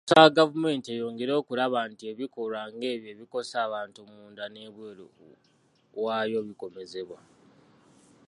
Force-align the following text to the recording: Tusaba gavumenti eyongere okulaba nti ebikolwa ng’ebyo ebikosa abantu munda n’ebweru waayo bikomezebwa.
Tusaba 0.07 0.35
gavumenti 0.39 0.87
eyongere 0.89 1.31
okulaba 1.41 1.79
nti 1.91 2.03
ebikolwa 2.11 2.61
ng’ebyo 2.75 3.07
ebikosa 3.13 3.55
abantu 3.67 3.99
munda 4.09 4.45
n’ebweru 4.49 5.05
waayo 6.03 6.39
bikomezebwa. 6.47 7.19